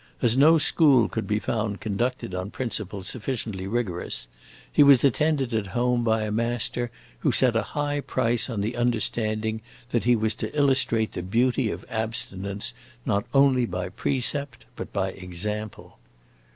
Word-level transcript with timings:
As 0.19 0.35
no 0.35 0.57
school 0.57 1.07
could 1.07 1.27
be 1.27 1.37
found 1.37 1.79
conducted 1.79 2.33
on 2.33 2.49
principles 2.49 3.07
sufficiently 3.07 3.67
rigorous, 3.67 4.27
he 4.73 4.81
was 4.81 5.03
attended 5.03 5.53
at 5.53 5.67
home 5.77 6.03
by 6.03 6.23
a 6.23 6.31
master 6.31 6.89
who 7.19 7.31
set 7.31 7.55
a 7.55 7.61
high 7.77 7.99
price 8.01 8.49
on 8.49 8.61
the 8.61 8.75
understanding 8.75 9.61
that 9.91 10.05
he 10.05 10.15
was 10.15 10.33
to 10.33 10.51
illustrate 10.57 11.11
the 11.11 11.21
beauty 11.21 11.69
of 11.69 11.85
abstinence 11.87 12.73
not 13.05 13.27
only 13.31 13.67
by 13.67 13.89
precept 13.89 14.65
but 14.75 14.91
by 14.91 15.09
example. 15.09 15.99